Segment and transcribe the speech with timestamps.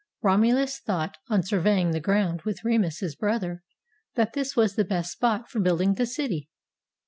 [0.23, 3.61] Romulus thought, on surveying the ground with Remus his brother,
[4.15, 6.49] that this was the best spot for building the city.